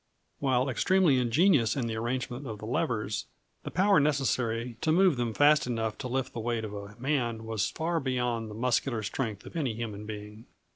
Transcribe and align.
While 0.39 0.67
extremely 0.67 1.19
ingenious 1.19 1.75
in 1.75 1.85
the 1.85 1.95
arrangement 1.95 2.47
of 2.47 2.57
the 2.57 2.65
levers, 2.65 3.27
the 3.61 3.69
power 3.69 3.99
necessary 3.99 4.77
to 4.81 4.91
move 4.91 5.15
them 5.15 5.31
fast 5.31 5.67
enough 5.67 5.99
to 5.99 6.07
lift 6.07 6.33
the 6.33 6.39
weight 6.39 6.65
of 6.65 6.73
a 6.73 6.95
man 6.97 7.45
was 7.45 7.69
far 7.69 7.99
beyond 7.99 8.49
the 8.49 8.55
muscular 8.55 9.03
strength 9.03 9.45
of 9.45 9.55
any 9.55 9.75
human 9.75 10.07
being. 10.07 10.47